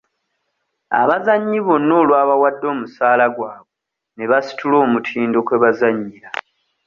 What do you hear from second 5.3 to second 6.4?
kwe bazannyira.